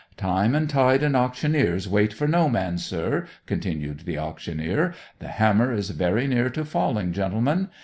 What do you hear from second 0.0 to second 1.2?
"Time and tide and